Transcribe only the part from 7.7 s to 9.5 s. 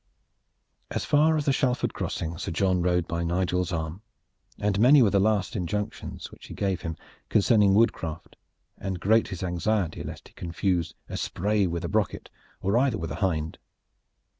woodcraft, and great his